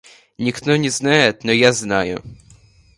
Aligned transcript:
Никто 0.39 0.75
не 0.77 0.89
знает, 0.89 1.43
но 1.43 1.51
я 1.51 1.73
знаю. 1.73 2.23